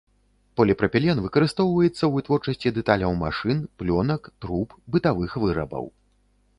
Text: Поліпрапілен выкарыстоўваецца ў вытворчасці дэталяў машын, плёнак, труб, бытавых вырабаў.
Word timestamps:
Поліпрапілен 0.61 1.21
выкарыстоўваецца 1.25 1.95
ў 2.05 2.09
вытворчасці 2.15 2.73
дэталяў 2.79 3.11
машын, 3.23 3.57
плёнак, 3.83 4.21
труб, 4.45 4.69
бытавых 4.97 5.31
вырабаў. 5.47 5.85